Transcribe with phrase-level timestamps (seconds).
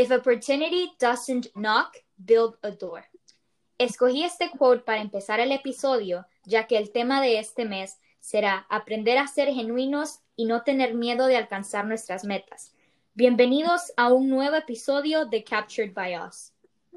[0.00, 3.04] If opportunity doesn't knock, build a door.
[3.76, 8.66] Escogí este quote para empezar el episodio, ya que el tema de este mes será
[8.70, 12.72] aprender a ser genuinos y no tener miedo de alcanzar nuestras metas.
[13.12, 16.54] Bienvenidos a un nuevo episodio de Captured by Us.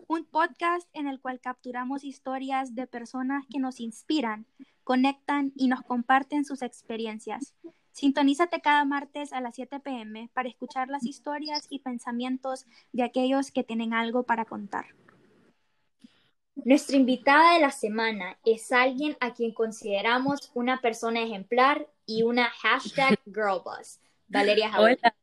[0.08, 4.46] Un podcast en el cual capturamos historias de personas que nos inspiran,
[4.85, 7.54] conectan y nos comparten sus experiencias.
[7.94, 13.52] Sintonízate cada martes a las 7 pm para escuchar las historias y pensamientos de aquellos
[13.52, 14.88] que tienen algo para contar.
[16.56, 22.50] Nuestra invitada de la semana es alguien a quien consideramos una persona ejemplar y una
[22.50, 25.16] hashtag girlboss, Valeria Hola.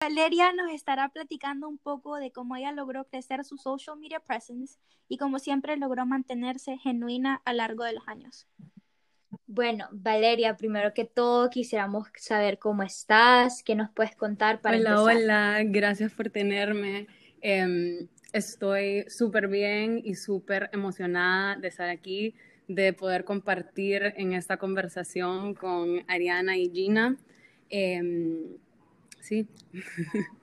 [0.00, 4.78] Valeria nos estará platicando un poco de cómo ella logró crecer su social media presence
[5.08, 8.46] y como siempre logró mantenerse genuina a lo largo de los años.
[9.46, 15.02] Bueno, Valeria, primero que todo quisiéramos saber cómo estás, qué nos puedes contar para Hola,
[15.02, 17.06] hola, gracias por tenerme.
[17.40, 22.34] Em, estoy súper bien y súper emocionada de estar aquí,
[22.68, 27.16] de poder compartir en esta conversación con Ariana y Gina.
[27.68, 28.56] Em,
[29.20, 29.46] sí.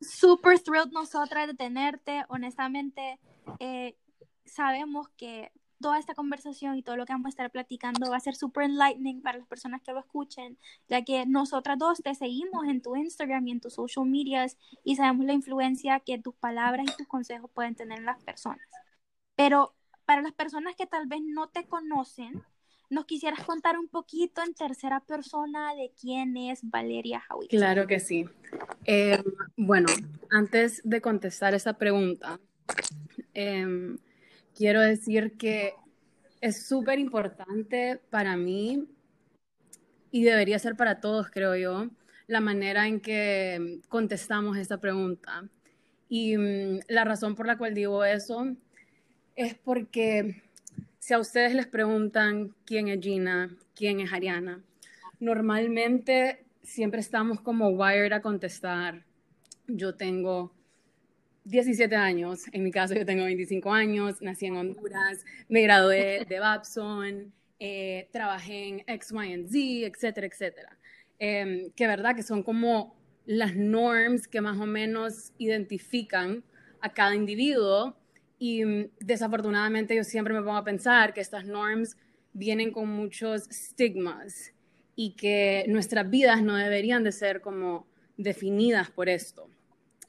[0.00, 2.24] Súper thrilled nosotras de tenerte.
[2.28, 3.18] Honestamente,
[3.58, 3.96] eh,
[4.44, 5.50] sabemos que
[5.80, 8.64] toda esta conversación y todo lo que vamos a estar platicando va a ser súper
[8.64, 12.96] enlightening para las personas que lo escuchen, ya que nosotras dos te seguimos en tu
[12.96, 17.06] Instagram y en tus social medias y sabemos la influencia que tus palabras y tus
[17.06, 18.66] consejos pueden tener en las personas.
[19.36, 22.42] Pero para las personas que tal vez no te conocen,
[22.90, 27.50] ¿nos quisieras contar un poquito en tercera persona de quién es Valeria Howitt?
[27.50, 28.24] Claro que sí.
[28.84, 29.22] Eh,
[29.56, 29.86] bueno,
[30.30, 32.40] antes de contestar esa pregunta,
[33.34, 33.96] eh,
[34.58, 35.74] quiero decir que
[36.40, 38.88] es súper importante para mí
[40.10, 41.88] y debería ser para todos, creo yo,
[42.26, 45.48] la manera en que contestamos esta pregunta.
[46.08, 48.56] Y mm, la razón por la cual digo eso
[49.36, 50.42] es porque
[50.98, 54.60] si a ustedes les preguntan quién es Gina, quién es Ariana,
[55.20, 59.04] normalmente siempre estamos como wired a contestar.
[59.68, 60.52] Yo tengo
[61.48, 66.40] 17 años, en mi caso yo tengo 25 años, nací en Honduras, me gradué de
[66.40, 70.78] Babson, eh, trabajé en X, Y, and Z, etcétera, etcétera.
[71.18, 72.94] Eh, que verdad que son como
[73.24, 76.44] las norms que más o menos identifican
[76.80, 77.96] a cada individuo
[78.38, 81.96] y mm, desafortunadamente yo siempre me pongo a pensar que estas norms
[82.34, 84.52] vienen con muchos estigmas
[84.94, 87.86] y que nuestras vidas no deberían de ser como
[88.18, 89.48] definidas por esto.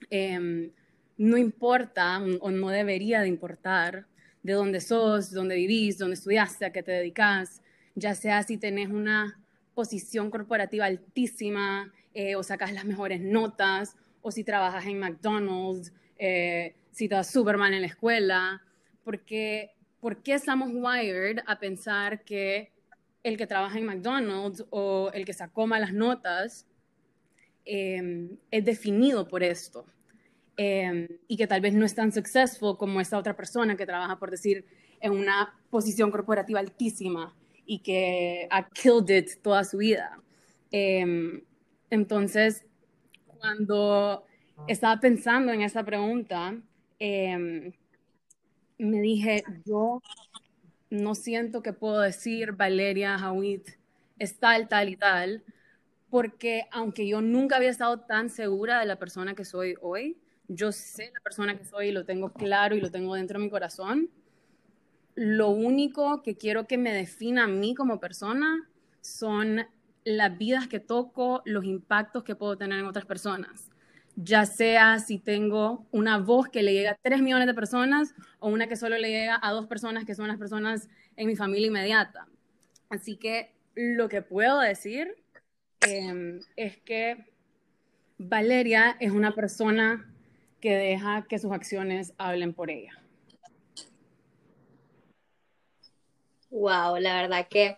[0.09, 0.71] Eh,
[1.19, 4.07] no importa o no debería de importar
[4.41, 7.61] de dónde sos, dónde vivís, dónde estudiaste, a qué te dedicas,
[7.93, 9.37] ya sea si tenés una
[9.75, 16.75] posición corporativa altísima eh, o sacas las mejores notas, o si trabajas en McDonald's, eh,
[16.91, 18.63] si estás súper mal en la escuela,
[19.03, 22.71] porque ¿por qué estamos wired a pensar que
[23.23, 26.65] el que trabaja en McDonald's o el que sacó malas notas
[27.65, 29.85] eh, es definido por esto?
[30.61, 34.19] Em, y que tal vez no es tan successful como esta otra persona que trabaja,
[34.19, 34.65] por decir,
[34.99, 37.33] en una posición corporativa altísima
[37.65, 40.21] y que ha killed it toda su vida.
[40.69, 41.43] Em,
[41.89, 42.65] entonces,
[43.25, 44.25] cuando
[44.67, 46.61] estaba pensando en esa pregunta,
[46.99, 47.71] em,
[48.79, 50.01] me dije, yo
[50.89, 53.65] no siento que puedo decir Valeria Hawit
[54.17, 55.41] es tal, tal y tal,
[56.09, 60.17] porque aunque yo nunca había estado tan segura de la persona que soy hoy,
[60.49, 63.45] yo sé la persona que soy y lo tengo claro y lo tengo dentro de
[63.45, 64.09] mi corazón.
[65.15, 68.67] Lo único que quiero que me defina a mí como persona
[68.99, 69.67] son
[70.03, 73.69] las vidas que toco, los impactos que puedo tener en otras personas.
[74.15, 78.49] Ya sea si tengo una voz que le llega a tres millones de personas o
[78.49, 81.67] una que solo le llega a dos personas que son las personas en mi familia
[81.67, 82.27] inmediata.
[82.89, 85.15] Así que lo que puedo decir
[85.81, 87.31] em, es que
[88.17, 90.09] Valeria es una persona
[90.59, 93.01] que deja que sus acciones hablen por ella.
[96.49, 97.77] Wow, la verdad que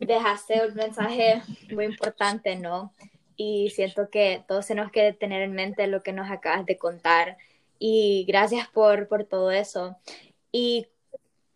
[0.00, 2.92] dejaste un mensaje muy importante, ¿no?
[3.36, 7.36] Y siento que todos tenemos que tener en mente lo que nos acabas de contar.
[7.78, 9.96] Y gracias por, por todo eso.
[10.50, 10.88] Y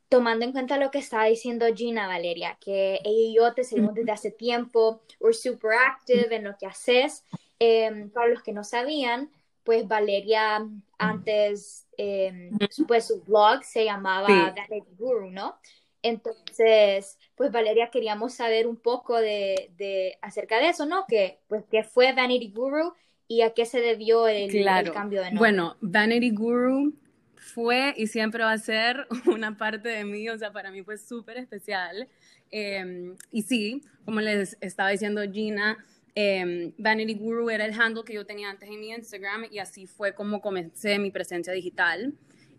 [0.08, 3.94] tomando en cuenta lo que estaba diciendo Gina Valeria, que ella y yo te seguimos
[3.94, 7.24] desde hace tiempo, we're super active en lo que haces.
[7.58, 9.30] Eh, para los que no sabían,
[9.66, 10.66] pues Valeria
[10.96, 12.50] antes, eh,
[12.88, 15.58] pues su blog se llamaba Vanity Guru, ¿no?
[16.00, 21.04] Entonces, pues Valeria queríamos saber un poco de, de, acerca de eso, ¿no?
[21.06, 22.94] Que, pues, ¿qué fue Vanity Guru
[23.28, 24.48] y a qué se debió el,
[24.92, 25.38] cambio de nombre.
[25.38, 26.94] Bueno, Vanity Guru
[27.34, 30.98] fue y siempre va a ser una parte de mí, o sea, para mí fue
[30.98, 32.08] súper especial.
[32.50, 35.84] Em, y sí, como les estaba diciendo Gina,
[36.16, 39.86] em, Vanity Guru era el handle que yo tenía antes en mi Instagram y así
[39.86, 42.14] fue como comencé mi presencia digital.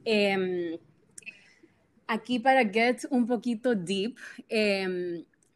[0.06, 0.78] Em,
[2.08, 4.16] aquí para get un poquito deep,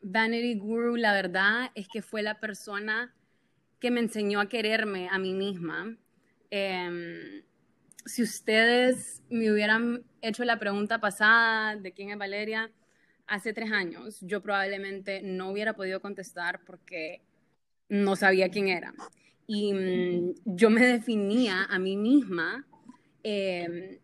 [0.02, 3.16] Vanity Guru, la verdad es que fue la persona
[3.80, 5.96] que me enseñó a quererme a mí misma.
[8.06, 12.72] Si ustedes me hubieran hecho la pregunta pasada de quién es Valeria
[13.28, 17.22] hace tres años, yo probablemente no hubiera podido contestar porque
[17.92, 18.94] no sabía quién era.
[19.48, 22.66] Y mm, yo me definía a mí misma
[23.22, 24.00] em,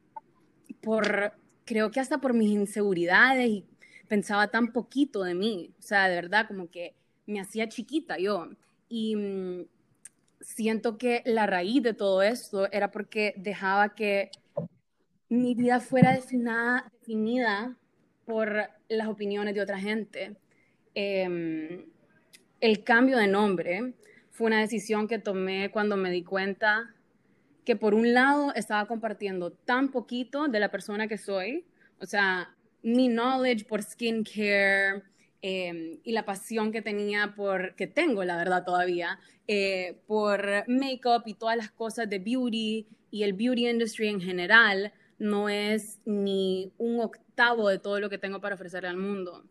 [0.82, 3.66] por, creo que hasta por mis inseguridades y
[4.10, 6.96] pensaba tan poquito de mí, o sea, de verdad, como que
[7.26, 8.50] me hacía chiquita yo.
[8.90, 9.66] Y mm,
[10.42, 14.32] siento que la raíz de todo esto era porque dejaba que
[15.30, 17.78] mi vida fuera definida, definida
[18.26, 20.36] por las opiniones de otra gente.
[20.94, 21.86] Em,
[22.60, 23.94] el cambio de nombre
[24.32, 26.94] fue una decisión que tomé cuando me di cuenta
[27.66, 31.66] que por un lado estaba compartiendo tan poquito de la persona que soy,
[32.00, 35.04] o sea, mi knowledge por skincare
[35.42, 41.24] eh, y la pasión que tenía por, que tengo la verdad todavía, eh, por makeup
[41.26, 46.72] y todas las cosas de beauty y el beauty industry en general, no es ni
[46.78, 49.44] un octavo de todo lo que tengo para ofrecerle al mundo.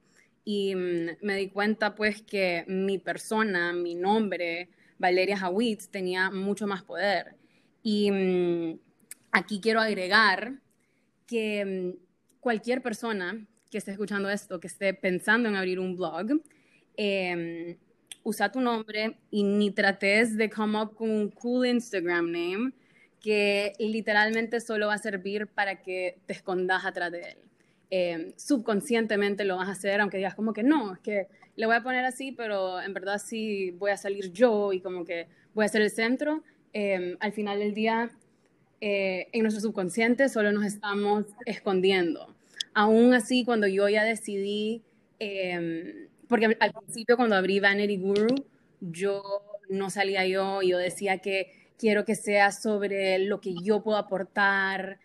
[0.48, 6.68] Y mm, me di cuenta pues que mi persona, mi nombre, Valeria Hawitz, tenía mucho
[6.68, 7.34] más poder.
[7.82, 8.78] Y mm,
[9.32, 10.52] aquí quiero agregar
[11.26, 16.40] que mm, cualquier persona que esté escuchando esto, que esté pensando en abrir un blog,
[16.96, 17.76] em,
[18.22, 22.72] usa tu nombre y ni trates de come up con un cool Instagram name
[23.20, 27.38] que literalmente solo va a servir para que te escondas atrás de él.
[27.90, 31.76] Em, subconscientemente lo vas a hacer, aunque digas como que no, es que le voy
[31.76, 35.64] a poner así, pero en verdad sí voy a salir yo y como que voy
[35.64, 36.42] a ser el centro.
[36.72, 38.10] Em, al final del día,
[38.80, 42.36] eh, en nuestro subconsciente solo nos estamos escondiendo
[42.76, 44.82] aún así, cuando yo ya decidí,
[45.18, 48.34] em, porque al principio cuando abrí Vanity Guru,
[48.80, 49.22] yo
[49.70, 54.98] no salía yo, yo decía que quiero que sea sobre lo que yo puedo aportar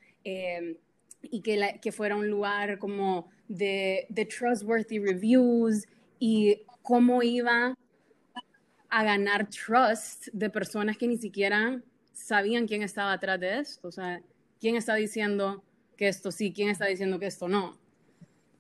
[1.24, 5.86] y que, que, fuera un lugar como de, de trustworthy reviews
[6.20, 7.78] y cómo iba
[8.90, 11.82] a ganar trust de personas que ni siquiera
[12.14, 14.22] sabían quién estaba atrás de esto, o sea,
[14.60, 15.64] quién está diciendo
[15.98, 17.78] que esto sí, quién está diciendo que esto no.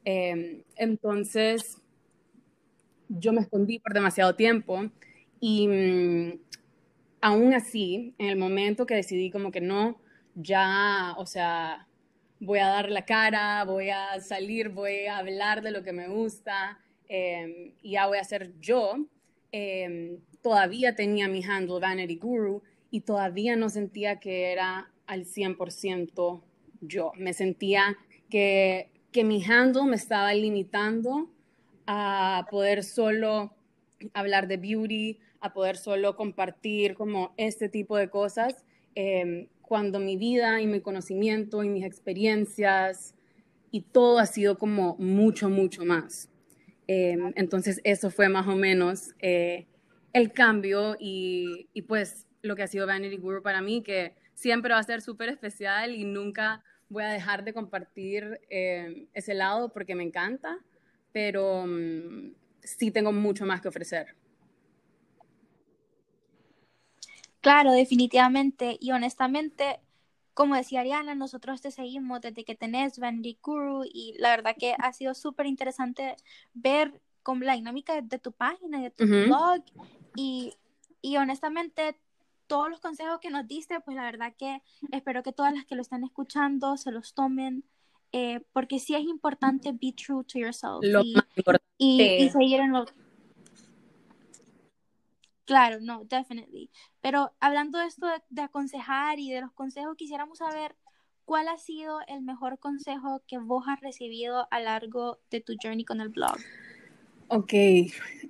[0.03, 1.77] Em, entonces,
[3.09, 4.89] yo me escondí por demasiado tiempo
[5.39, 6.39] y mm,
[7.21, 9.99] aún así, en el momento que decidí como que no,
[10.35, 11.87] ya, o sea,
[12.41, 16.07] voy a dar la cara, voy a salir, voy a hablar de lo que me
[16.07, 18.97] gusta em, y ya voy a ser yo,
[19.51, 26.41] em, todavía tenía mi handle Vanity Guru y todavía no sentía que era al 100%
[26.81, 27.11] yo.
[27.15, 27.97] Me sentía
[28.29, 31.29] que, que mi handle me estaba limitando
[31.85, 33.53] a poder solo
[34.13, 40.17] hablar de beauty, a poder solo compartir como este tipo de cosas, em, cuando mi
[40.17, 43.15] vida y mi conocimiento y mis experiencias
[43.71, 46.29] y todo ha sido como mucho, mucho más.
[46.87, 49.67] Em, entonces eso fue más o menos eh,
[50.11, 54.73] el cambio y, y, pues lo que ha sido Vanity Guru para mí, que siempre
[54.73, 59.71] va a ser súper especial y nunca voy a dejar de compartir eh, ese lado
[59.71, 60.59] porque me encanta,
[61.13, 64.17] pero mm, sí tengo mucho más que ofrecer.
[67.41, 68.77] Claro, definitivamente.
[68.79, 69.79] Y honestamente,
[70.33, 74.75] como decía Ariana, nosotros te seguimos desde que tenés Vanity Guru y la verdad que
[74.77, 76.15] ha sido súper interesante
[76.53, 79.61] ver con la dinámica de, tu página, de tu blog
[80.15, 80.53] y,
[81.01, 81.97] y honestamente
[82.51, 85.75] todos los consejos que nos diste, pues la verdad que espero que todas las que
[85.75, 87.63] lo están escuchando se los tomen,
[88.11, 90.83] eh, porque sí es importante be true to yourself.
[91.77, 92.85] y, seguir en lo...
[95.45, 96.69] Claro, no, definitely.
[97.01, 100.75] Pero hablando de esto de, aconsejar y de los consejos, quisiéramos saber
[101.25, 105.53] cuál ha sido el mejor consejo que vos has recibido a lo largo de tu
[105.61, 106.37] journey con el blog.
[107.27, 107.53] Ok,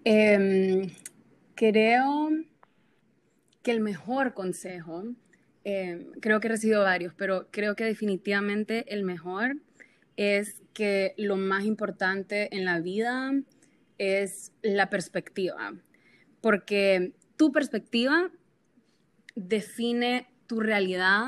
[0.04, 0.90] em,
[1.56, 2.30] creo
[3.64, 5.04] que el mejor consejo,
[5.64, 9.58] eh, creo que he recibido varios, pero creo que definitivamente el mejor
[10.18, 13.32] es que lo más importante en la vida
[13.98, 15.74] es la perspectiva,
[16.42, 18.30] porque tu perspectiva
[19.36, 21.28] define tu realidad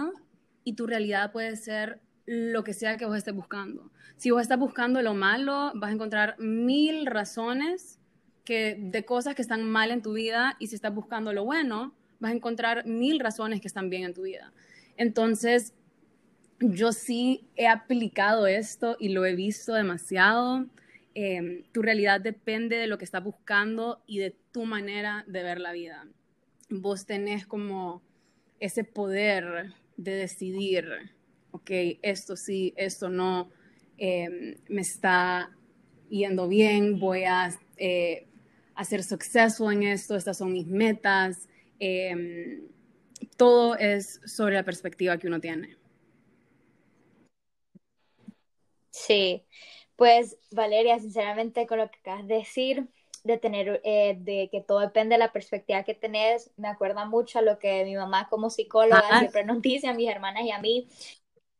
[0.64, 3.92] y tu realidad puede ser lo que sea que vos estés buscando.
[4.18, 8.00] Si vos estás buscando lo malo, vas a encontrar mil razones
[8.46, 11.94] que, de cosas que están mal en tu vida y si estás buscando lo bueno,
[12.20, 14.54] vas a encontrar mil razones que están bien en tu vida.
[14.98, 15.74] Entonces,
[16.60, 20.66] yo sí he aplicado esto y lo he visto demasiado.
[21.16, 25.60] Em, tu realidad depende de lo que estás buscando y de tu manera de ver
[25.60, 26.08] la vida.
[26.70, 28.02] Vos tenés como
[28.60, 30.88] ese poder de decidir,
[31.52, 31.70] ok,
[32.02, 33.52] esto sí, esto no,
[33.98, 35.52] em, me está
[36.10, 38.28] yendo bien, voy a eh,
[38.76, 41.48] hacer suceso en esto, estas son mis metas.
[41.80, 42.68] Em,
[43.38, 45.78] todo es sobre la perspectiva que uno tiene.
[48.90, 49.44] Sí,
[49.96, 52.88] pues Valeria, sinceramente con lo que acabas de decir,
[53.24, 57.40] de tener, eh, de que todo depende de la perspectiva que tenés, me acuerda mucho
[57.40, 60.60] a lo que mi mamá como psicóloga siempre nos dice a mis hermanas y a
[60.60, 60.88] mí,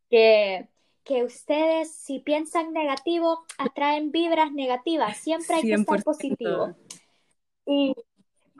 [0.10, 0.68] que,
[1.04, 6.76] que ustedes si piensan negativo, atraen vibras negativas, siempre hay que estar positivo.
[7.66, 7.96] Y,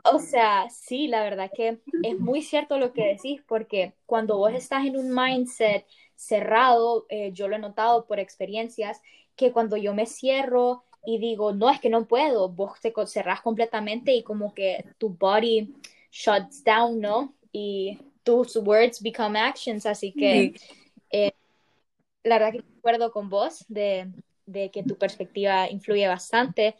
[0.04, 4.52] o sea, sí, la verdad que es muy cierto lo que decís, porque cuando vos
[4.54, 9.02] estás en un mindset cerrado, eh, yo lo he notado por experiencias,
[9.36, 13.40] que cuando yo me cierro y digo, no, es que no puedo, vos te cerrás
[13.42, 15.74] completamente y como que tu body
[16.10, 17.34] shuts down, ¿no?
[17.52, 20.54] Y tus words become actions, así que
[21.10, 21.32] eh,
[22.22, 24.12] la verdad que acuerdo con vos de,
[24.46, 26.76] de que tu perspectiva influye bastante.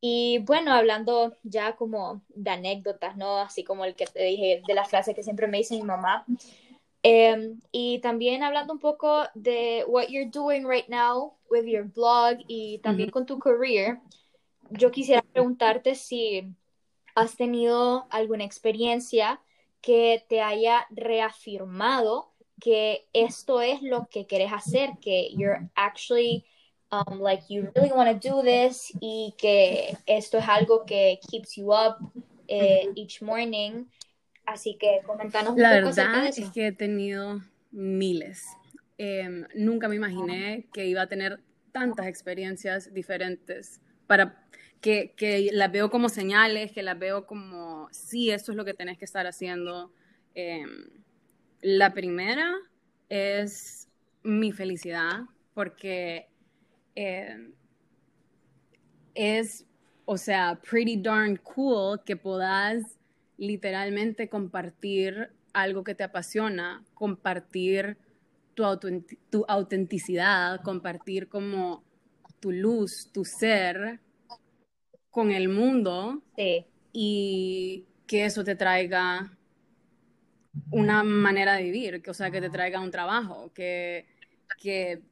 [0.00, 3.38] Y bueno, hablando ya como de anécdotas, ¿no?
[3.38, 6.26] Así como el que te dije de la frase que siempre me dice mi mamá,
[7.04, 12.38] Um, y también hablando un poco de what you're doing right now with your blog
[12.48, 14.00] y también con tu career,
[14.70, 16.54] yo quisiera preguntarte si
[17.14, 19.38] has tenido alguna experiencia
[19.82, 26.46] que te haya reafirmado que esto es lo que quieres hacer, que you're actually
[26.90, 31.56] um, like you really want to do this y que esto es algo que keeps
[31.56, 31.98] you up
[32.48, 33.86] eh, each morning
[34.46, 38.44] Así que comentanos un La verdad es que he tenido miles.
[38.98, 41.40] Em, nunca me imaginé que iba a tener
[41.72, 44.46] tantas experiencias diferentes para
[44.80, 48.74] que, que, las veo como señales, que las veo como, sí, eso es lo que
[48.74, 49.92] tenés que estar haciendo.
[50.34, 50.88] Em,
[51.62, 52.54] la primera
[53.08, 53.88] es
[54.22, 55.22] mi felicidad,
[55.54, 56.28] porque
[56.94, 57.52] em,
[59.14, 59.66] es,
[60.04, 62.98] o sea, pretty darn cool que puedas
[63.36, 67.96] literalmente compartir algo que te apasiona, compartir
[68.54, 68.64] tu,
[69.30, 71.84] tu autenticidad, compartir como
[72.40, 74.00] tu luz, tu ser
[75.10, 76.22] con el mundo
[76.92, 79.36] y que eso te traiga
[80.70, 84.06] una manera de vivir, que, o sea, que te traiga un trabajo, que,
[84.60, 85.02] que,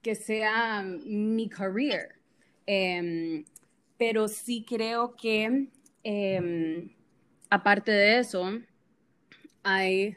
[0.00, 2.20] que sea mi career.
[2.66, 3.44] Em,
[3.98, 5.68] pero sí creo que
[6.04, 6.90] em,
[7.52, 8.50] aparte de eso,
[9.62, 10.16] hay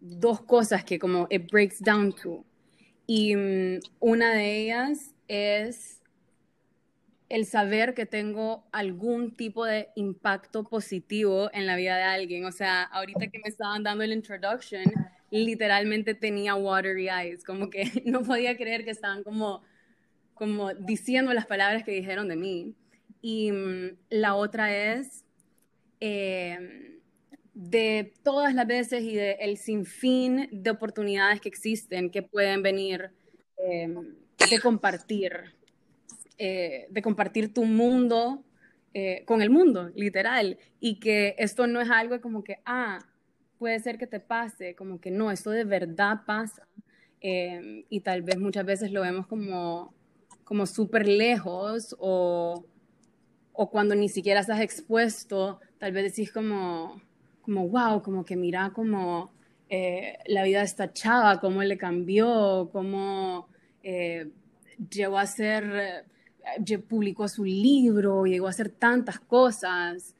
[0.00, 2.42] dos cosas que como it breaks down to.
[3.06, 6.00] Y mm, una de ellas es
[7.28, 12.46] el saber que tengo algún tipo de impacto positivo en la vida de alguien.
[12.46, 14.84] O sea, ahorita que me estaban dando el introduction,
[15.30, 19.62] literalmente tenía watery eyes, como que no podía creer que estaban como,
[20.32, 22.74] como diciendo las palabras que dijeron de mí.
[23.20, 25.25] Y mm, la otra es
[26.00, 27.00] Em,
[27.54, 33.12] de todas las veces y del el sinfín de oportunidades que existen que pueden venir
[33.56, 34.14] em,
[34.50, 35.32] de compartir,
[36.36, 38.44] eh, de compartir tu mundo
[38.92, 42.98] eh, con el mundo, literal, y que esto no es algo como que, ah,
[43.58, 46.68] puede ser que te pase, como que no, esto de verdad pasa,
[47.20, 49.92] y tal vez muchas veces lo vemos como,
[50.44, 52.64] como súper lejos o,
[53.52, 57.00] o cuando ni siquiera estás expuesto tal vez decís como,
[57.42, 59.30] como wow, como que mira como
[59.68, 63.48] eh, la vida de esta chava, cómo le cambió, cómo
[63.82, 64.30] eh,
[64.90, 66.04] llegó a ser,
[66.66, 70.14] eh, publicó su libro, llegó a hacer tantas cosas.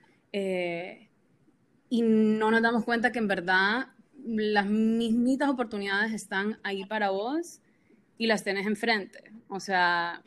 [1.89, 3.89] y no nos damos cuenta que en verdad
[4.25, 7.61] las mismitas oportunidades están ahí para vos
[8.19, 9.33] y las tenés enfrente.
[9.49, 10.23] O sea,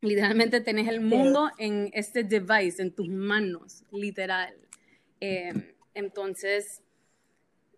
[0.00, 4.54] literalmente tenés el mundo en este device, en tus manos, literal.
[5.20, 6.82] Em, entonces,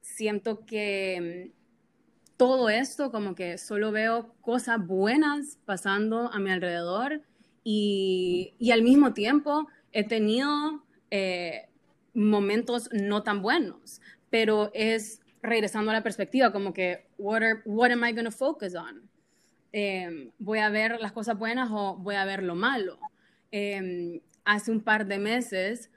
[0.00, 1.52] siento que em,
[2.36, 7.22] todo esto, como que solo veo cosas buenas pasando a mi alrededor
[7.64, 11.68] y, y al mismo tiempo he tenido eh,
[12.14, 14.00] momentos no tan buenos,
[14.30, 18.30] pero es regresando a la perspectiva, como que, what, are, what am I going to
[18.30, 19.01] focus on?
[19.72, 22.98] Eh, ¿Voy a ver las cosas buenas o voy a ver lo malo?
[23.50, 25.90] Eh, hace un par de meses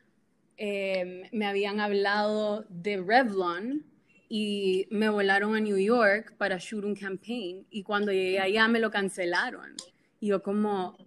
[0.57, 3.85] eh, me habían hablado de Revlon
[4.29, 8.79] y me volaron a New York para shoot un campaign y cuando llegué allá me
[8.79, 9.75] lo cancelaron.
[10.19, 10.97] Y yo como,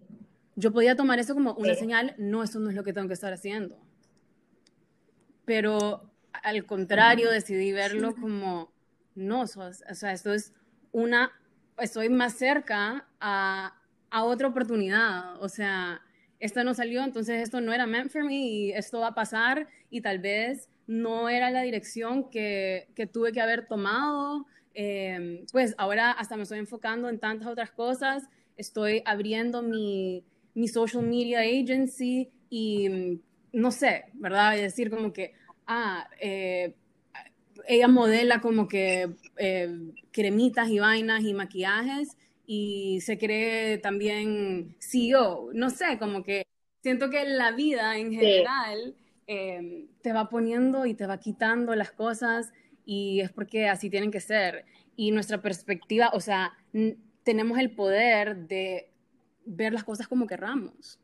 [0.55, 3.15] yo podía tomar eso como una señal, no, eso no es lo que tengo que
[3.15, 3.79] estar haciendo.
[5.45, 6.11] Pero
[6.43, 8.71] al contrario, decidí verlo como,
[9.15, 10.53] no, o sea, esto es
[10.93, 11.33] una,
[11.81, 13.75] estoy más cerca a,
[14.11, 16.01] a otra oportunidad, o sea,
[16.41, 19.69] esto no salió, entonces esto no era meant for me y esto va a pasar
[19.91, 24.47] y tal vez no era la dirección que, que tuve que haber tomado.
[24.75, 30.69] Em, pues ahora hasta me estoy enfocando en tantas otras cosas, estoy abriendo mi, mi
[30.69, 33.21] social media agency y
[33.53, 34.57] no sé, ¿verdad?
[34.57, 35.35] Decir, como que,
[35.67, 36.75] ah, eh,
[37.67, 39.77] ella modela como que eh,
[40.19, 46.43] cremitas y vainas y maquillajes y se cree también CEO, no sé, como que
[46.83, 48.97] siento que la vida en general
[49.29, 52.53] em, te va poniendo y te va quitando las cosas
[52.85, 54.65] y es porque así tienen que ser.
[54.97, 56.53] Y nuestra perspectiva, o sea,
[57.23, 58.91] tenemos el poder de
[59.45, 60.99] ver las cosas como querramos.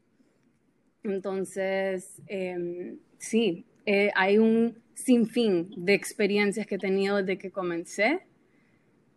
[1.05, 8.27] Entonces, em, sí, eh, hay un sinfín de experiencias que he tenido desde que comencé.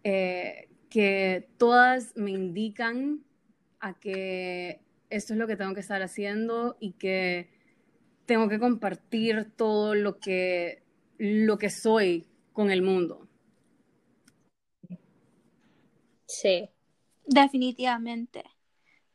[0.04, 3.24] Eh, que todas me indican
[3.80, 7.50] a que esto es lo que tengo que estar haciendo y que
[8.26, 10.84] tengo que compartir todo lo que,
[11.18, 13.28] lo que soy con el mundo.
[16.26, 16.70] Sí.
[17.26, 18.44] Definitivamente.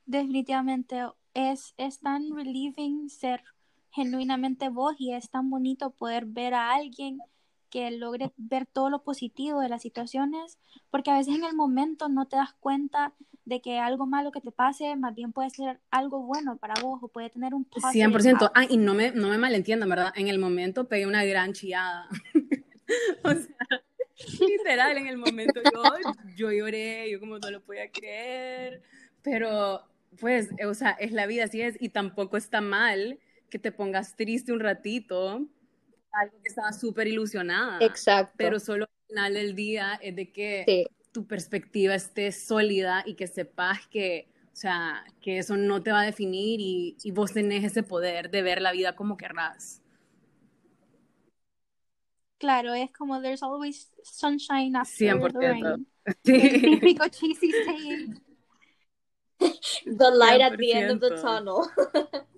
[0.07, 1.03] Definitivamente
[1.35, 3.43] es, es tan relieving ser
[3.91, 7.19] genuinamente vos y es tan bonito poder ver a alguien
[7.73, 10.59] que logre ver todo lo positivo de las situaciones,
[10.91, 13.15] porque a veces en el momento no te das cuenta
[13.47, 17.01] de que algo malo que te pase, más bien puede ser algo bueno para vos
[17.03, 18.53] o puede tener un 100%.
[18.55, 20.13] Ah, y no me, no me malentiendan, ¿verdad?
[20.15, 22.09] En el momento pegué una gran chillada.
[23.25, 23.83] o sea,
[24.39, 25.83] literal, en el momento yo,
[26.37, 28.83] yo lloré, yo como no lo podía creer,
[29.23, 29.81] pero
[30.21, 34.15] pues, o sea, es la vida, así es, y tampoco está mal que te pongas
[34.15, 35.49] triste un ratito
[36.13, 37.79] algo que estaba súper ilusionada.
[37.81, 38.35] Exacto.
[38.37, 43.27] Pero solo al final del día es de que tu perspectiva esté sólida y que
[43.27, 47.65] sepas que, o sea, que eso no te va a definir y, y vos tenés
[47.65, 49.83] ese poder de ver la vida como querrás.
[52.39, 55.33] Claro, es como there's always sunshine after 100%.
[55.33, 55.87] the rain.
[56.25, 56.61] Sí.
[56.61, 58.21] típico cheesy saying.
[59.39, 61.69] The light at the end of the tunnel.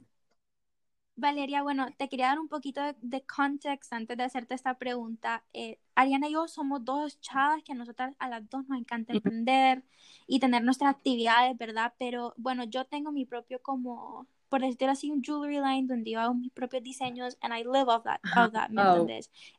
[1.17, 5.45] Valeria, bueno, te quería dar un poquito de, de context antes de hacerte esta pregunta.
[5.53, 9.13] Eh, Ariana y yo somos dos chavas que a nosotras a las dos nos encanta
[9.13, 9.85] emprender
[10.27, 11.95] y tener nuestras actividades, ¿verdad?
[11.99, 16.21] Pero bueno, yo tengo mi propio como, por decirlo así, un jewelry line donde yo
[16.21, 19.07] hago mis propios diseños and I live off that, of that ¿me oh.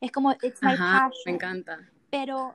[0.01, 1.21] Es como, it's my passion.
[1.25, 1.89] Me encanta.
[2.09, 2.53] Pero,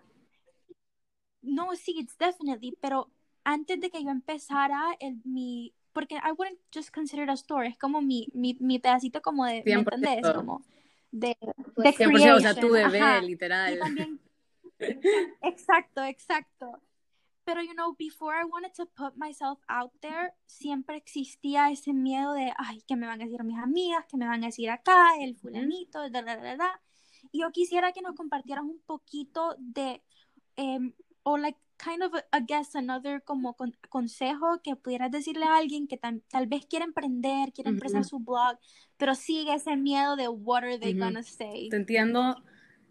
[1.40, 3.10] no, sí, it's definitely, pero
[3.44, 7.68] antes de que yo empezara el, mi porque I wouldn't just consider it a store,
[7.68, 10.22] es como mi, mi, mi pedacito como de, ¿me entendés?
[10.34, 10.62] Como
[11.10, 11.36] de,
[11.76, 13.78] de 100%, o sea, tu bebé, literal.
[13.78, 14.20] También,
[15.42, 16.80] exacto, exacto.
[17.44, 22.32] Pero, you know, before I wanted to put myself out there, siempre existía ese miedo
[22.32, 24.04] de, ay, ¿qué me van a decir mis amigas?
[24.08, 25.14] ¿Qué me van a decir acá?
[25.20, 26.80] El fulanito, da, da, da, da.
[27.32, 30.02] Y yo quisiera que nos compartieras un poquito de,
[30.56, 33.56] um, o like, kind of, I guess, another como
[33.88, 38.58] consejo que pudieras decirle a alguien que tal vez quiere emprender, quiere empezar su blog,
[38.96, 41.68] pero sigue ese miedo de what are they gonna say.
[41.70, 42.36] Te entiendo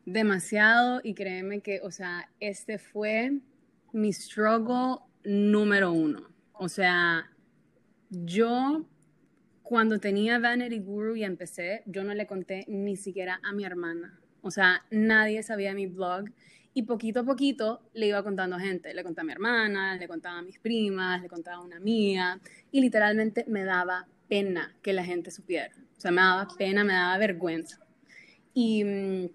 [0.06, 3.40] demasiado y créeme que, o sea, este fue
[3.94, 6.28] mi struggle número uno.
[6.54, 7.30] O sea,
[8.10, 8.86] yo
[9.62, 14.20] cuando tenía Vanity Guru y empecé, yo no le conté ni siquiera a mi hermana.
[14.42, 16.26] O sea, nadie sabía mi blog
[16.74, 18.94] y poquito a poquito le iba contando a gente.
[18.94, 22.40] Le contaba a mi hermana, le contaba a mis primas, le contaba a una amiga.
[22.72, 25.74] Y literalmente me daba pena que la gente supiera.
[25.98, 27.80] O sea, me daba pena, me daba vergüenza.
[28.54, 29.30] Y mm,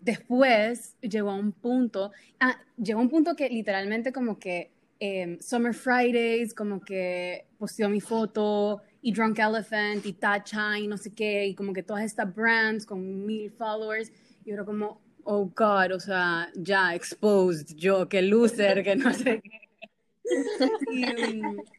[0.00, 5.40] después llegó a un punto, ah, llegó a un punto que literalmente como que em,
[5.40, 11.12] Summer Fridays, como que posteó mi foto y Drunk Elephant y Tacha y no sé
[11.12, 14.12] qué, y como que todas estas brands con mil followers.
[14.44, 19.40] Y era como, oh God, o sea, ya exposed, yo, que loser, que no sé
[19.42, 19.62] qué.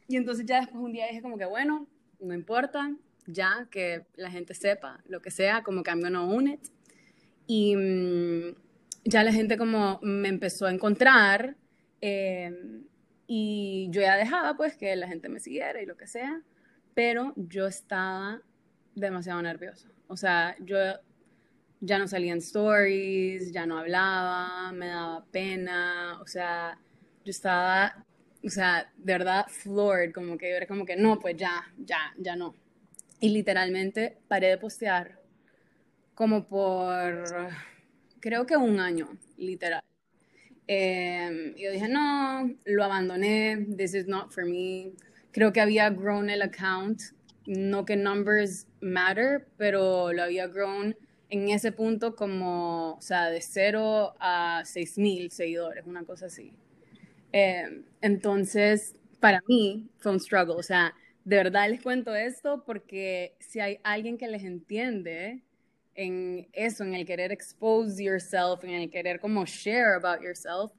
[0.08, 1.88] Y, entonces ya después un día dije como que bueno,
[2.20, 2.94] no importa,
[3.26, 6.58] ya que la gente sepa lo que sea, como cambio no un
[7.46, 8.54] y mm,
[9.04, 11.56] ya la gente como me empezó a encontrar
[12.00, 12.52] eh,
[13.26, 16.42] y yo ya dejaba pues que la gente me siguiera y lo que sea,
[16.94, 18.40] pero yo estaba
[18.94, 19.88] demasiado nerviosa.
[20.06, 20.76] O sea, yo
[21.84, 26.78] ya no salía en stories, ya no hablaba, me daba pena, o sea,
[27.24, 28.04] yo estaba,
[28.44, 32.36] o sea, de verdad floored, como que era como que no, pues ya, ya, ya
[32.36, 32.54] no.
[33.20, 35.20] Y literalmente paré de postear
[36.14, 37.24] como por,
[38.20, 39.82] creo que un año, literal.
[40.66, 44.92] Eh, yo dije, no, lo abandoné, this is not for me.
[45.32, 47.02] Creo que había grown el account,
[47.46, 50.96] no que numbers matter, pero lo había grown
[51.34, 56.52] en ese punto como, o sea, de cero a seis mil seguidores, una cosa así.
[57.32, 60.94] Eh, entonces, para mí fue un struggle, o sea,
[61.24, 65.42] de verdad les cuento esto porque si hay alguien que les entiende
[65.96, 70.70] en eso, en el querer expose yourself, en el querer como share about yourself,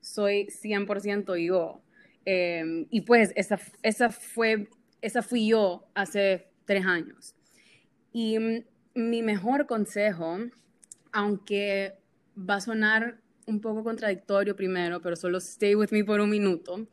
[0.00, 1.82] soy 100% yo.
[2.26, 4.68] Eh, y pues esa, esa, fue,
[5.02, 7.34] esa fui yo hace tres años.
[8.12, 10.38] Y mi mejor consejo,
[11.12, 11.94] aunque
[12.36, 16.86] va a sonar un poco contradictorio primero, pero solo stay with me por un minuto,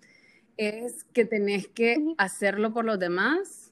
[0.57, 3.71] es que tenés que hacerlo por los demás,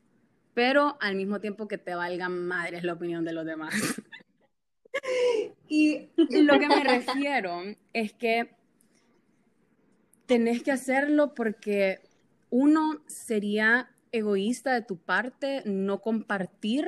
[0.53, 3.73] pero al mismo tiempo que te valga madre la opinión de los demás.
[5.67, 7.61] y lo que me refiero
[7.93, 8.51] es que
[10.25, 11.99] tenés que hacerlo porque
[12.49, 16.87] uno sería egoísta de tu parte no compartir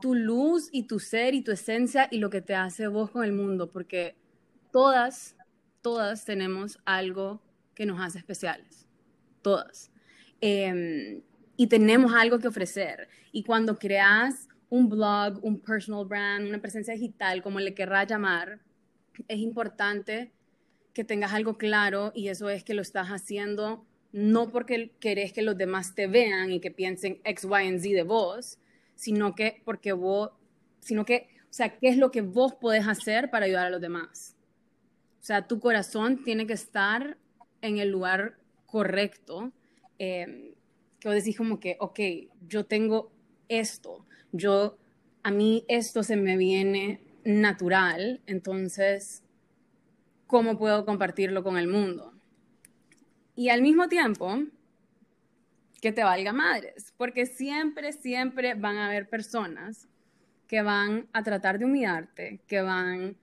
[0.00, 3.24] tu luz y tu ser y tu esencia y lo que te hace vos con
[3.24, 4.16] el mundo, porque
[4.72, 5.36] todas,
[5.82, 7.42] todas tenemos algo
[7.74, 8.86] que nos hace especiales,
[9.42, 9.90] todas.
[10.40, 11.22] Em,
[11.56, 13.08] y tenemos algo que ofrecer.
[13.32, 18.60] Y cuando creas un blog, un personal brand, una presencia digital, como le querrás llamar,
[19.28, 20.32] es importante
[20.94, 25.42] que tengas algo claro y eso es que lo estás haciendo no porque querés que
[25.42, 28.58] los demás te vean y que piensen X, Y, and Z de vos,
[29.00, 30.30] sino que porque vos,
[30.80, 33.80] sino que, o sea, ¿qué es lo que vos podés hacer para ayudar a los
[33.80, 34.36] demás?
[35.18, 37.16] O sea, tu corazón tiene que estar
[37.62, 38.36] en el lugar
[38.66, 39.52] correcto,
[39.98, 40.54] eh,
[40.98, 41.98] que vos decís como que, ok,
[42.46, 43.10] yo tengo
[43.48, 44.76] esto, yo,
[45.22, 49.22] a mí esto se me viene natural, entonces,
[50.26, 52.12] ¿cómo puedo compartirlo con el mundo?
[53.34, 54.42] Y al mismo tiempo,
[55.80, 59.88] que te valga madres, porque siempre, siempre van a haber personas
[60.46, 63.16] que van a tratar de humillarte, que van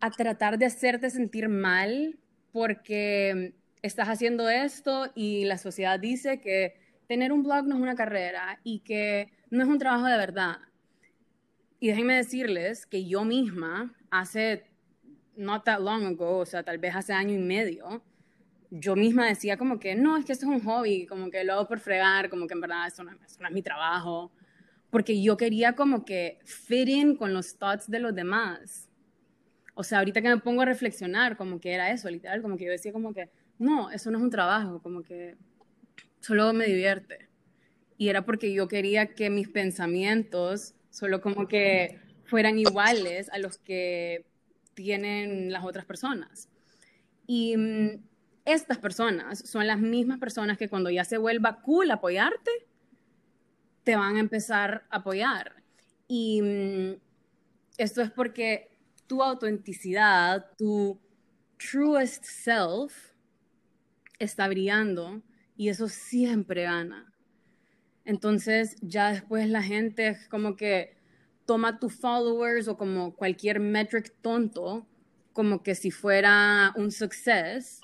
[0.00, 2.18] a tratar de hacerte sentir mal
[2.52, 6.74] porque estás haciendo esto y la sociedad dice que
[7.06, 10.58] tener un blog no es una carrera y que no es un trabajo de verdad.
[11.78, 14.64] Y déjenme decirles que yo misma hace
[15.36, 18.02] not that long ago, o sea, tal vez hace año y medio,
[18.70, 21.54] yo misma decía como que no, es que esto es un hobby, como que lo
[21.54, 24.30] hago por fregar, como que en verdad eso no, es mi trabajo,
[24.90, 28.88] porque yo quería como que fit in con los thoughts de los demás.
[29.74, 32.64] O sea, ahorita que me pongo a reflexionar, como que era eso, literal, como que
[32.64, 33.28] yo decía como que,
[33.58, 35.36] no, eso no es un trabajo, como que
[36.20, 37.28] solo me divierte.
[37.96, 43.58] Y era porque yo quería que mis pensamientos solo como que fueran iguales a los
[43.58, 44.26] que
[44.74, 46.48] tienen las otras personas.
[47.26, 48.09] Y mm,
[48.44, 52.50] estas personas son las mismas personas que cuando ya se vuelva cool apoyarte,
[53.84, 55.62] te van a empezar a apoyar.
[56.08, 57.00] Y mm,
[57.78, 58.70] esto es porque
[59.06, 61.00] tu autenticidad, tu
[61.56, 63.10] truest self,
[64.18, 65.22] está brillando
[65.56, 67.12] y eso siempre gana.
[68.04, 70.96] Entonces ya después la gente como que
[71.46, 74.86] toma tus followers o como cualquier metric tonto
[75.32, 77.80] como que si fuera un success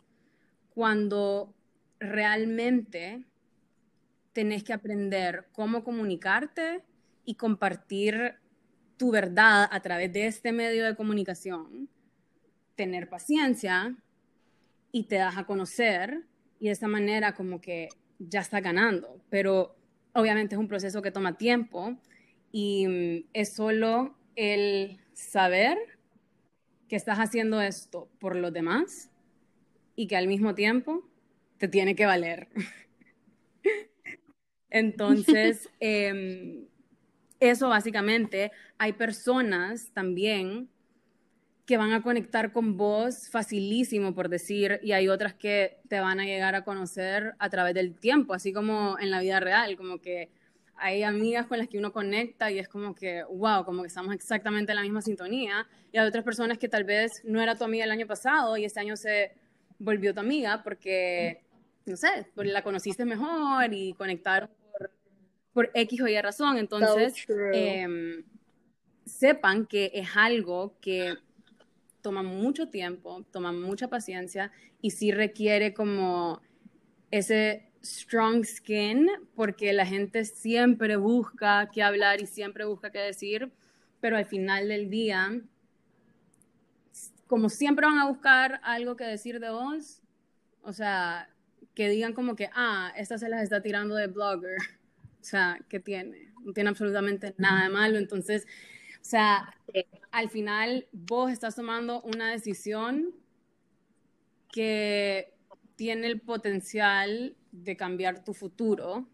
[0.76, 1.54] cuando
[1.98, 3.24] realmente
[4.34, 6.82] tenés que aprender cómo comunicarte
[7.24, 8.34] y compartir
[8.98, 11.88] tu verdad a través de este medio de comunicación,
[12.74, 13.96] tener paciencia
[14.92, 16.24] y te das a conocer
[16.60, 19.74] y de esta manera como que ya está ganando, pero
[20.12, 21.96] obviamente es un proceso que toma tiempo
[22.52, 25.78] y mm, es solo el saber
[26.86, 29.10] que estás haciendo esto por los demás
[29.96, 31.02] y que al mismo tiempo
[31.58, 32.48] te tiene que valer.
[34.70, 36.66] Entonces, em,
[37.40, 40.68] eso básicamente, hay personas también
[41.64, 46.20] que van a conectar con vos facilísimo, por decir, y hay otras que te van
[46.20, 50.00] a llegar a conocer a través del tiempo, así como en la vida real, como
[50.00, 50.30] que
[50.76, 54.14] hay amigas con las que uno conecta y es como que, wow, como que estamos
[54.14, 55.66] exactamente en la misma sintonía.
[55.90, 58.64] Y hay otras personas que tal vez no era tu amiga el año pasado y
[58.64, 59.32] este año se
[59.78, 61.42] volvió tu amiga porque,
[61.84, 64.90] no sé, pues la conociste mejor y conectaron por,
[65.52, 66.58] por X o Y razón.
[66.58, 67.14] Entonces,
[67.54, 68.24] eh,
[69.04, 71.14] sepan que es algo que
[72.02, 76.40] toma mucho tiempo, toma mucha paciencia y sí requiere como
[77.10, 83.50] ese strong skin porque la gente siempre busca qué hablar y siempre busca qué decir,
[84.00, 85.40] pero al final del día,
[87.26, 90.02] como siempre van a buscar algo que decir de vos,
[90.62, 91.28] o sea,
[91.74, 94.58] que digan como que, ah, esta se las está tirando de blogger,
[95.20, 96.32] o sea, ¿qué tiene?
[96.44, 98.46] No tiene absolutamente nada de malo, entonces
[99.06, 99.54] o sea,
[100.10, 103.14] al final vos estás tomando una decisión
[104.50, 105.32] que
[105.76, 109.06] tiene el potencial de cambiar tu futuro,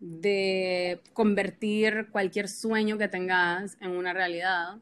[0.00, 4.78] de convertir cualquier sueño que tengas en una realidad.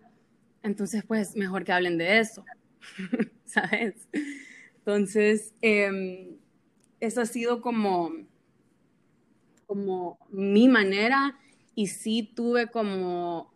[0.62, 2.44] Entonces, pues, mejor que hablen de eso,
[3.44, 4.08] ¿sabes?
[4.78, 6.36] Entonces, eh,
[7.00, 8.12] eso ha sido como,
[9.66, 11.38] como mi manera
[11.74, 13.52] y sí tuve como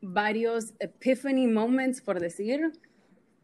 [0.00, 2.72] varios epiphany moments, por decir,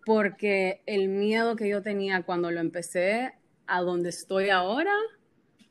[0.04, 3.32] porque el miedo que yo tenía cuando lo empecé
[3.66, 4.94] a donde estoy ahora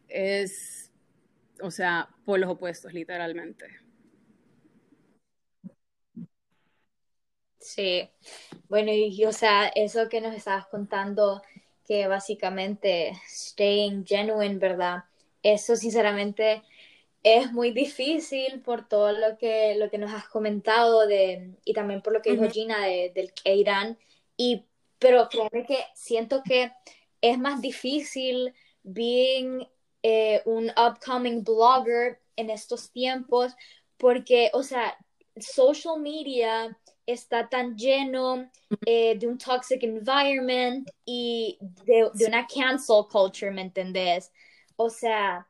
[0.07, 0.91] es,
[1.61, 3.65] o sea, por los opuestos, literalmente.
[7.63, 8.09] Sí,
[8.67, 11.41] bueno, y o sea, eso que nos estabas contando,
[11.87, 15.05] que básicamente staying genuine, ¿verdad?
[15.41, 16.61] Eso sinceramente
[17.23, 22.01] es muy difícil por todo lo que, lo que nos has comentado de, y también
[22.01, 23.97] por lo que dijo Gina de, del Irán.
[24.35, 24.65] Y,
[24.99, 26.73] pero créeme que siento que
[27.21, 29.65] es más difícil being
[30.03, 33.55] eh, un upcoming blogger en estos tiempos
[33.95, 34.97] porque, o sea,
[35.37, 38.49] social media está tan lleno
[38.85, 44.31] eh, de un toxic environment y de, de una cancel culture, ¿me entendés?
[44.75, 45.47] O sea,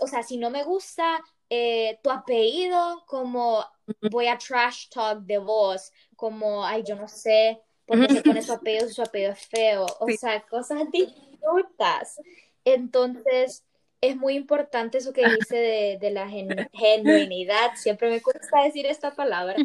[0.00, 3.64] o sea, si no me gusta eh, tu apellido, como
[4.10, 8.42] voy a trash talk de vos, como, ay, yo no sé por qué se pone
[8.42, 12.20] su apellido si su apellido es feo, o sea, cosas distintas.
[12.64, 13.64] Entonces,
[14.00, 16.28] es muy importante eso que dice de, de la
[16.72, 19.56] genuinidad, siempre me cuesta decir esta palabra,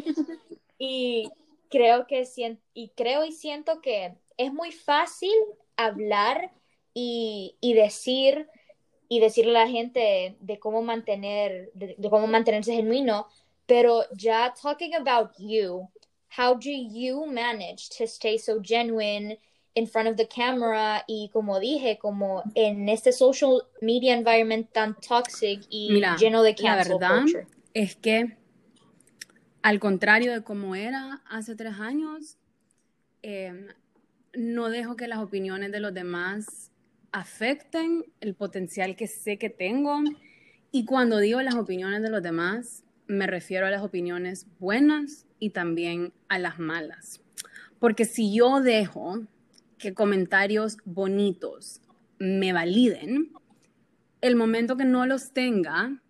[0.84, 1.30] y
[1.70, 2.24] creo que
[2.74, 5.30] y creo y siento que es muy fácil
[5.76, 6.50] hablar
[6.92, 8.48] y, y decir
[9.08, 13.28] y decirle a la gente de cómo mantener, de, de, cómo mantenerse genuino,
[13.66, 15.88] pero ya talking about you,
[16.36, 19.38] how do you manage to stay so genuine
[19.74, 24.96] in front of the camera y como dije, como en este social media environment tan
[24.96, 27.46] toxic y Mira, lleno de cancel la verdad culture?
[27.72, 28.41] es que
[29.62, 32.36] al contrario de como era hace tres años,
[33.22, 33.68] eh,
[34.34, 36.70] no dejo que las opiniones de los demás
[37.12, 40.00] afecten el potencial que sé que tengo.
[40.72, 45.50] Y cuando digo las opiniones de los demás, me refiero a las opiniones buenas y
[45.50, 47.20] también a las malas.
[47.78, 49.22] Porque si yo dejo
[49.78, 51.80] que comentarios bonitos
[52.18, 53.32] me validen,
[54.20, 56.01] el momento que no los tenga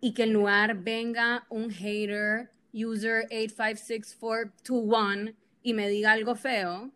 [0.00, 5.32] y que en lugar venga un hater, user 856421,
[5.62, 6.90] y me diga algo feo,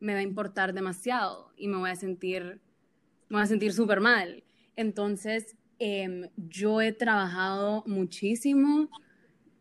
[0.00, 2.60] me va a importar demasiado y me voy a sentir,
[3.28, 4.44] me voy a sentir súper mal.
[4.76, 8.88] Entonces, eh, yo he trabajado muchísimo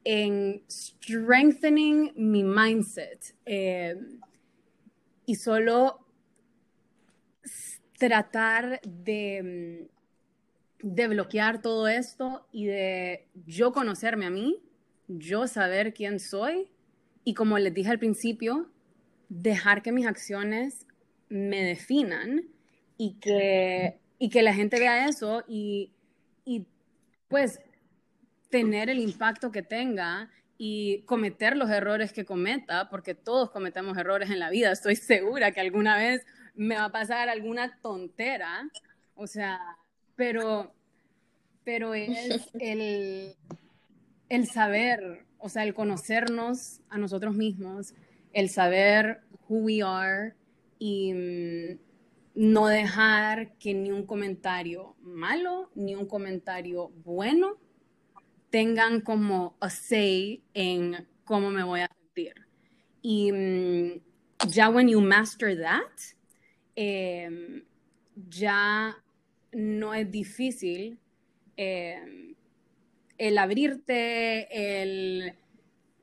[0.04, 3.96] en strengthening mi mindset eh,
[5.26, 6.06] y solo
[7.98, 9.88] tratar de,
[10.84, 14.60] de bloquear todo esto y de yo conocerme a mí,
[15.08, 16.69] yo saber quién soy
[17.24, 18.69] y como les dije al principio,
[19.30, 20.86] dejar que mis acciones
[21.30, 22.43] me definan
[22.98, 25.93] y que, y que la gente vea eso y,
[26.43, 26.67] y
[27.30, 27.62] pues
[28.50, 34.30] tener el impacto que tenga y cometer los errores que cometa, porque todos cometemos errores
[34.30, 34.74] en la vida.
[34.74, 38.69] Estoy segura que alguna vez me va a pasar alguna tontera,
[39.15, 39.60] o sea,
[40.15, 40.73] pero,
[41.63, 43.36] pero es el,
[44.30, 47.93] el saber, o sea, el conocernos a nosotros mismos,
[48.34, 50.34] el saber who we are
[50.80, 51.80] y mm,
[52.36, 57.58] no dejar que ni un comentario malo ni un comentario bueno
[58.49, 62.34] tengan como a say en cómo me voy a sentir.
[63.02, 63.99] Y um,
[64.47, 66.15] ya when you master that,
[66.76, 67.63] eh,
[68.30, 68.95] ya
[69.54, 70.98] no es difícil
[71.58, 72.34] eh,
[73.18, 75.34] el abrirte, el,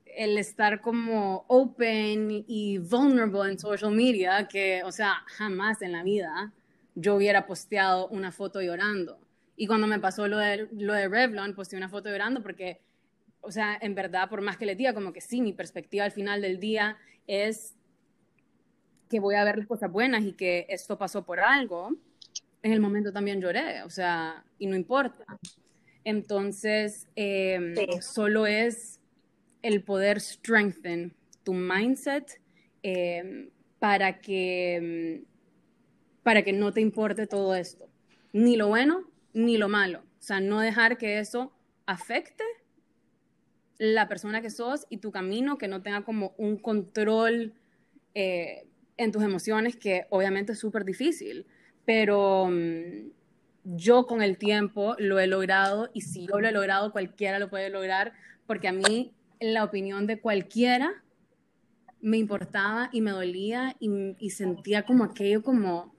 [0.05, 6.03] el estar como open y vulnerable en social media, que, o sea, jamás en la
[6.03, 6.53] vida
[6.95, 9.19] yo hubiera posteado una foto llorando.
[9.55, 12.81] Y cuando me pasó lo de, lo de Revlon, posteé una foto llorando porque,
[13.41, 16.11] o sea, en verdad, por más que le diga, como que sí, mi perspectiva al
[16.11, 17.75] final del día es
[19.09, 21.91] que voy a ver las cosas buenas y que esto pasó por algo,
[22.63, 25.25] en el momento también lloré, o sea, y no importa.
[26.03, 28.99] Entonces, em, solo es
[29.61, 32.39] el poder strengthen tu mindset
[32.83, 35.25] em, para, que, em,
[36.23, 37.87] para que no te importe todo esto,
[38.33, 39.99] ni lo bueno ni lo malo.
[39.99, 41.51] O sea, no dejar que eso
[41.85, 42.43] afecte
[43.77, 47.53] la persona que sos y tu camino, que no tenga como un control
[48.13, 51.47] eh, en tus emociones, que obviamente es súper difícil,
[51.85, 53.11] pero mm,
[53.63, 57.49] yo con el tiempo lo he logrado y si yo lo he logrado, cualquiera lo
[57.49, 58.13] puede lograr,
[58.47, 61.03] porque a mí la opinión de cualquiera
[62.01, 65.93] me importaba y me dolía y, sentía como aquello como,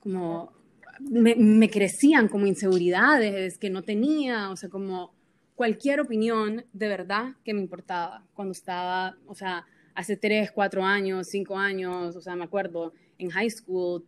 [0.00, 0.52] como
[0.98, 5.12] me, me, crecían como inseguridades que no tenía, o sea, como
[5.54, 8.24] cualquier opinión de verdad que me importaba.
[8.34, 13.28] Cuando estaba, o sea, hace tres, cuatro años, cinco años, o sea, me acuerdo en
[13.28, 14.04] high school,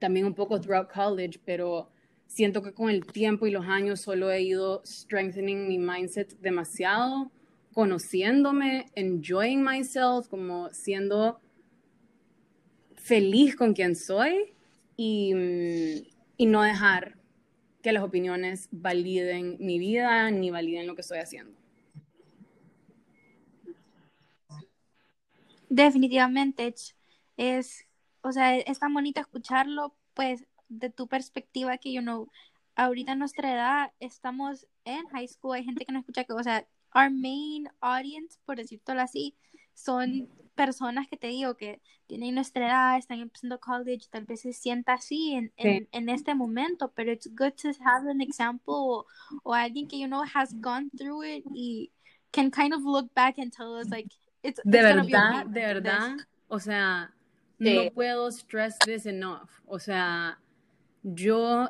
[0.00, 1.88] también un poco throughout college, pero
[2.26, 7.30] siento que con el tiempo y los años solo he ido strengthening mi mindset demasiado,
[7.72, 11.40] conociéndome, enjoying myself, como siendo
[12.96, 14.52] feliz con quien soy
[14.96, 15.32] y,
[16.36, 17.16] y no dejar
[17.82, 21.60] que las opiniones validen mi vida ni validen lo que estoy haciendo.
[25.70, 26.74] Definitivamente
[27.36, 27.86] es,
[28.22, 32.28] o sea, es tan bonito escucharlo, pues, de tu perspectiva que, you know,
[32.76, 36.42] ahorita a nuestra edad estamos en high school, hay gente que no escucha que, o
[36.42, 39.34] sea, our main audience, por decirlo así,
[39.74, 44.52] son personas que te digo que tienen nuestra edad, están empezando college, tal vez se
[44.52, 49.06] sienta así en, en, en este momento, pero it's good to have an example o,
[49.42, 51.90] o, alguien que, you know, has gone through it y
[52.32, 56.16] can kind of look back and tell us, like, it's, de verdad, de verdad,
[56.48, 57.10] o sea,
[57.60, 60.40] no puedo stress this enough, o sea,
[61.02, 61.68] yo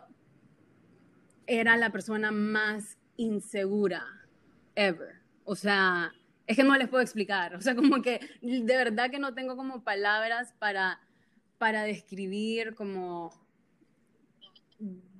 [1.47, 4.07] era la persona más insegura
[4.77, 5.21] ever.
[5.45, 6.13] O sea,
[6.47, 7.55] es que no les puedo explicar.
[7.55, 11.01] O sea, como que de verdad que no tengo como palabras para,
[11.59, 13.33] para describir como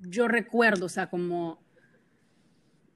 [0.03, 1.61] yo recuerdo, o sea, como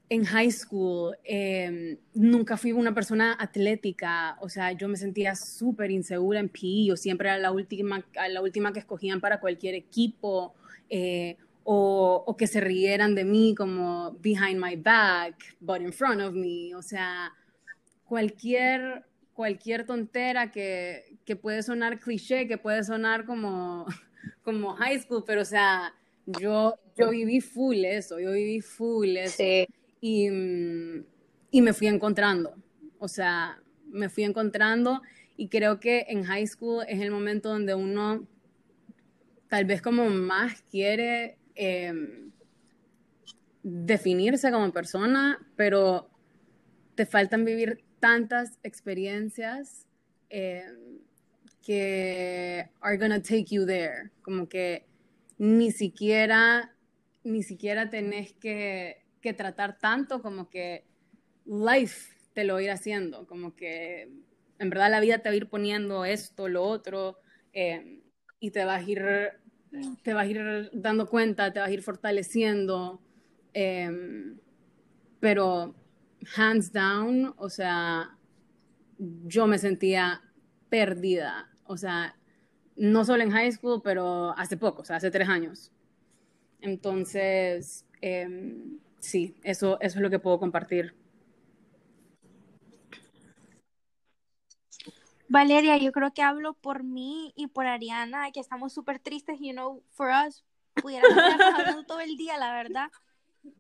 [0.09, 5.91] en high school em, nunca fui una persona atlética, o sea, yo me sentía súper
[5.91, 10.55] insegura en PE, yo siempre era la última, la última que escogían para cualquier equipo,
[10.91, 16.35] eh, o, que se rieran de mí como behind my back, but in front of
[16.35, 17.33] me, o sea,
[18.07, 23.87] cualquier, cualquier tontera que, que puede sonar cliché, que puede sonar como,
[24.45, 25.95] como high school, pero o sea,
[26.27, 29.43] yo, yo viví full eso, yo viví full eso.
[30.05, 30.29] Y,
[31.51, 32.57] y me fui encontrando,
[32.99, 35.01] o sea, me fui encontrando
[35.37, 38.29] y creo que en high school es el momento donde uno
[39.49, 42.33] tal vez como más quiere Em,
[43.63, 46.11] definirse como persona, pero
[46.97, 49.87] te faltan vivir tantas experiencias
[50.29, 50.99] em,
[51.63, 54.85] que are gonna take you there, como que
[55.39, 56.77] ni siquiera,
[57.23, 60.85] ni siquiera tenés que, que tratar tanto como que
[61.47, 64.03] life te lo va a ir haciendo, como que
[64.59, 67.17] en verdad la vida te va a ir poniendo esto, lo otro,
[67.55, 68.03] em,
[68.39, 69.03] y te vas a ir
[70.03, 73.01] te vas a ir dando cuenta, te vas a ir fortaleciendo,
[73.55, 74.39] em,
[75.21, 75.75] pero
[76.37, 78.17] hands down, o sea,
[78.99, 80.21] yo me sentía
[80.69, 82.15] perdida, o sea,
[82.77, 85.73] no solo en high school, pero hace poco, o sea, hace tres años.
[86.61, 90.95] Entonces, em, sí, eso, eso es lo que puedo compartir.
[95.29, 99.53] Valeria, yo creo que hablo por mí y por Ariana, que estamos súper tristes, you
[99.53, 100.45] know, for us,
[100.75, 102.91] pudiéramos estar hablando todo el día, la verdad.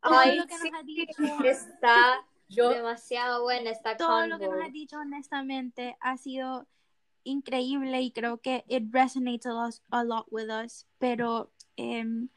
[0.02, 4.70] Todo lo que nos ha dicho está demasiado buena esta Todo lo que nos ha
[4.70, 6.66] dicho, honestamente, ha sido
[7.24, 9.46] increíble y creo que it resonates
[9.90, 10.86] a lot, with us.
[10.98, 12.28] Pero, um,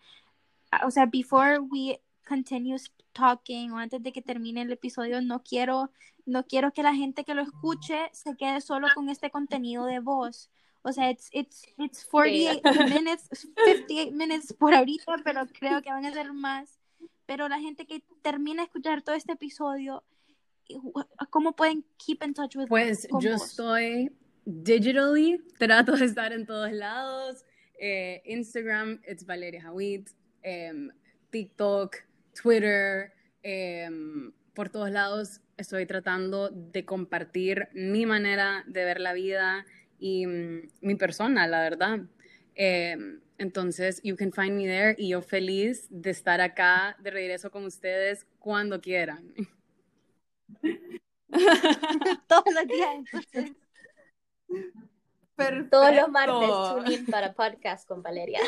[0.84, 2.78] o sea, before we continue
[3.14, 5.92] talking o antes de que termine el episodio, no quiero,
[6.26, 10.00] no quiero que la gente que lo escuche se quede solo con este contenido de
[10.00, 10.50] voz.
[10.84, 16.06] O sea, it's, it's, it's 48 minutes, 58 minutes por ahorita, pero creo que van
[16.06, 16.80] a ser más
[17.28, 20.04] pero la gente que termina de escuchar todo este episodio,
[21.30, 23.50] ¿cómo pueden keep in touch with Pues yo vos?
[23.50, 24.12] estoy
[24.46, 27.44] digitally, trato de estar en todos lados.
[27.80, 30.10] Eh, Instagram, it's Valeria Hawit.
[30.42, 30.90] em,
[31.30, 31.98] TikTok,
[32.42, 33.14] Twitter,
[33.44, 39.66] em, por todos lados estoy tratando de compartir mi manera de ver la vida
[40.00, 42.00] y mm, mi persona, la verdad.
[42.56, 47.52] Em, entonces, you can find me there y yo feliz de estar acá de regreso
[47.52, 49.34] con ustedes cuando quieran.
[52.28, 53.52] Todos los días, entonces.
[55.70, 56.92] Todos los martes, Perfecto.
[56.92, 58.40] in para podcast con Valeria.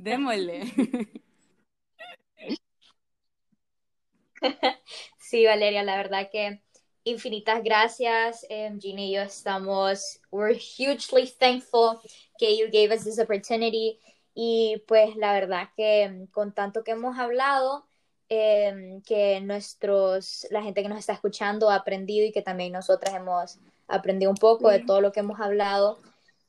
[0.00, 0.62] Démosle.
[5.18, 6.62] Sí, Valeria, la verdad que
[7.04, 8.46] infinitas gracias.
[8.50, 12.00] Um, Gina y yo estamos, we're hugely thankful
[12.38, 13.98] que you gave us this opportunity.
[14.34, 17.86] Y pues la verdad que um, con tanto que hemos hablado,
[18.30, 23.14] um, que nuestros, la gente que nos está escuchando ha aprendido y que también nosotras
[23.14, 25.98] hemos aprendido un poco de todo lo que hemos hablado.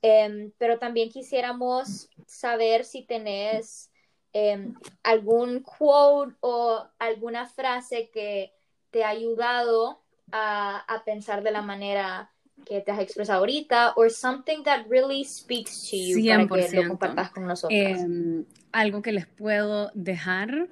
[0.02, 3.89] Pero también quisiéramos saber si tenés
[4.34, 4.74] um,
[5.04, 8.54] algún quote o alguna frase que
[8.92, 10.02] te ha ayudado
[10.32, 12.32] a, a pensar de la manera
[12.66, 16.84] que te has expresado ahorita or something that really speaks to you para que lo
[16.84, 16.88] 100%.
[16.88, 17.80] compartas con nosotros.
[17.80, 20.68] Em, algo que les puedo dejar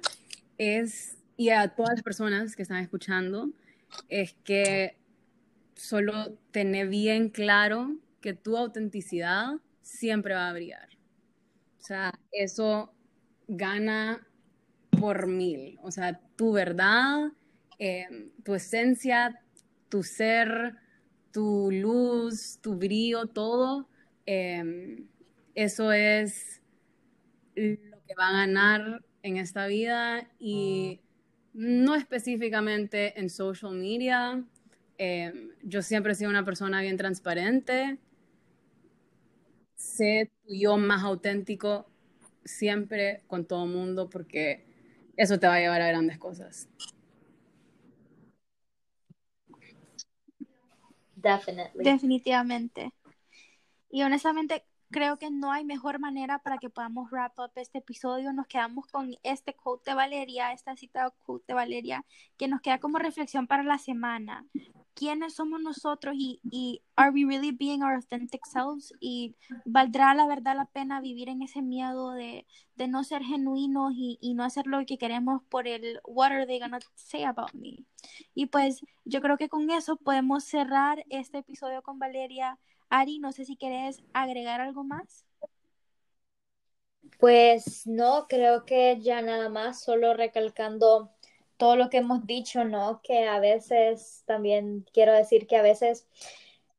[0.58, 3.50] es, y a todas las personas que están escuchando,
[4.08, 4.96] es que
[5.74, 10.88] solo tener bien claro que tu autenticidad siempre va a brillar.
[11.78, 12.92] O sea, eso
[13.48, 14.26] gana
[14.90, 15.78] por mil.
[15.82, 17.32] O sea, tu verdad,
[17.78, 19.40] em, tu esencia,
[19.88, 20.74] tu ser,
[21.32, 23.88] tu luz, tu brillo, todo,
[24.26, 25.08] em,
[25.54, 26.62] eso es
[27.56, 31.00] lo que va a ganar en esta vida y
[31.54, 34.44] no específicamente en social media.
[35.00, 37.98] em, yo siempre he sido una persona bien transparente.
[39.76, 41.88] Sé tu yo más auténtico
[42.48, 44.64] siempre con todo el mundo porque
[45.16, 46.68] eso te va a llevar a grandes cosas.
[51.14, 51.84] Definitely.
[51.84, 52.92] Definitivamente.
[53.90, 58.32] Y honestamente, creo que no hay mejor manera para que podamos wrap up este episodio.
[58.32, 62.04] Nos quedamos con este quote de Valeria, esta cita quote de Valeria,
[62.36, 64.46] que nos queda como reflexión para la semana.
[64.98, 68.92] ¿Quiénes somos nosotros y, y are we really being our authentic selves?
[68.98, 73.92] Y valdrá la verdad la pena vivir en ese miedo de, de no ser genuinos
[73.94, 77.54] y, y no hacer lo que queremos por el what are they gonna say about
[77.54, 77.84] me?
[78.34, 82.58] Y pues yo creo que con eso podemos cerrar este episodio con Valeria.
[82.90, 85.24] Ari, no sé si quieres agregar algo más.
[87.20, 91.12] Pues no, creo que ya nada más, solo recalcando
[91.58, 93.00] todo lo que hemos dicho, ¿no?
[93.02, 96.06] Que a veces también quiero decir que a veces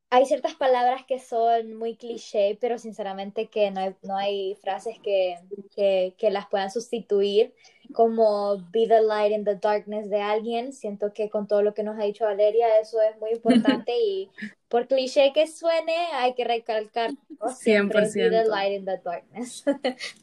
[0.09, 4.97] hay ciertas palabras que son muy cliché, pero sinceramente que no hay, no hay frases
[5.03, 5.37] que,
[5.75, 7.53] que, que las puedan sustituir,
[7.93, 10.73] como be the light in the darkness de alguien.
[10.73, 14.31] Siento que con todo lo que nos ha dicho Valeria, eso es muy importante y
[14.67, 17.11] por cliché que suene, hay que recalcar
[17.55, 18.47] siempre be the 100%.
[18.47, 19.63] light in the darkness.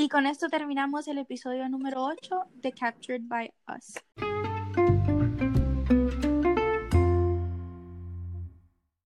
[0.00, 3.94] Y con esto terminamos el episodio número 8 de Captured by Us.